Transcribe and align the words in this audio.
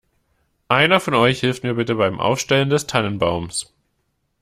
Einer 0.67 0.99
von 0.99 1.13
euch 1.13 1.41
hilft 1.41 1.61
mir 1.61 1.75
bitte 1.75 1.93
beim 1.93 2.19
Aufstellen 2.19 2.71
des 2.71 2.87
Tannenbaums. 2.87 3.71